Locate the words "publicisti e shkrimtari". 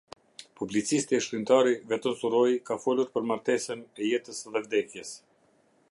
0.59-1.75